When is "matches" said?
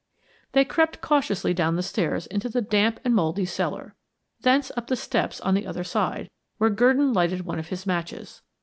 7.85-8.41